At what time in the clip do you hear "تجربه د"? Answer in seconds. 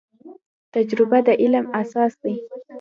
0.75-1.29